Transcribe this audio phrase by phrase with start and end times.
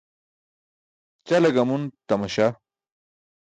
[1.27, 2.53] Ćale gamun tamaśah.